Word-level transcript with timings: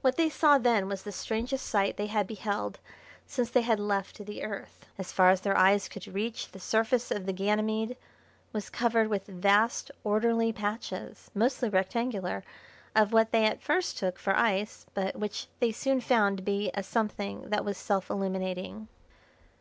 What 0.00 0.16
they 0.16 0.28
saw 0.28 0.58
then 0.58 0.88
was 0.88 1.04
the 1.04 1.12
strangest 1.12 1.66
sight 1.66 1.96
they 1.96 2.08
had 2.08 2.26
beheld 2.26 2.80
since 3.28 3.48
they 3.48 3.60
had 3.62 3.78
left 3.78 4.18
the 4.26 4.42
Earth. 4.42 4.86
As 4.98 5.12
far 5.12 5.30
as 5.30 5.42
their 5.42 5.56
eyes 5.56 5.88
could 5.88 6.08
reach 6.08 6.50
the 6.50 6.58
surface 6.58 7.12
of 7.12 7.26
the 7.26 7.32
Ganymede 7.32 7.96
was 8.52 8.68
covered 8.68 9.06
with 9.06 9.28
vast 9.28 9.92
orderly 10.02 10.52
patches, 10.52 11.30
mostly 11.32 11.68
rectangular, 11.68 12.42
of 12.96 13.12
what 13.12 13.30
they 13.30 13.44
at 13.44 13.62
first 13.62 13.96
took 13.96 14.18
for 14.18 14.36
ice, 14.36 14.84
but 14.94 15.14
which 15.14 15.46
they 15.60 15.70
soon 15.70 16.00
found 16.00 16.38
to 16.38 16.42
be 16.42 16.72
a 16.74 16.82
something 16.82 17.48
that 17.50 17.64
was 17.64 17.78
self 17.78 18.10
illuminating. 18.10 18.88